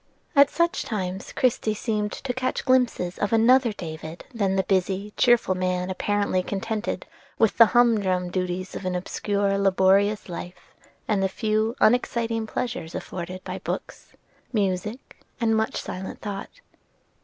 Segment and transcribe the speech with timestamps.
[0.35, 5.53] At such times Christie seemed to catch glimpses of another David than the busy, cheerful
[5.53, 7.05] man apparently contented
[7.37, 10.73] with the humdrum duties of an obscure, laborious life,
[11.07, 14.13] and the few unexciting pleasures afforded by books,
[14.51, 16.61] music, and much silent thought.